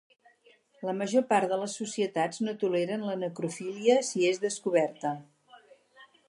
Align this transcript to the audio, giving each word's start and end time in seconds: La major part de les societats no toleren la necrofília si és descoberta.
La 0.87 0.93
major 1.01 1.25
part 1.33 1.51
de 1.51 1.59
les 1.63 1.75
societats 1.81 2.41
no 2.47 2.55
toleren 2.63 3.05
la 3.11 3.19
necrofília 3.25 3.99
si 4.09 4.27
és 4.31 4.43
descoberta. 4.49 5.13